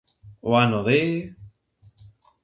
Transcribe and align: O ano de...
O 0.47 0.49
ano 0.63 0.79
de... 0.87 0.99